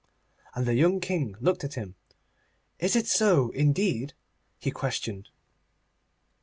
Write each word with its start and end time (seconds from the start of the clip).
And 0.55 0.65
the 0.65 0.73
young 0.73 0.99
King 0.99 1.35
looked 1.39 1.63
at 1.63 1.75
him. 1.75 1.93
'Is 2.79 2.95
it 2.95 3.05
so, 3.05 3.51
indeed?' 3.51 4.15
he 4.57 4.71
questioned. 4.71 5.29